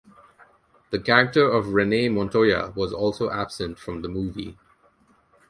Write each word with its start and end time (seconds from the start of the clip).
The 0.89 0.97
character 0.99 1.47
of 1.47 1.75
Renee 1.75 2.09
Montoya 2.09 2.71
was 2.75 2.91
also 2.91 3.29
absent 3.29 3.77
from 3.77 4.01
the 4.01 4.09
movie. 4.09 4.57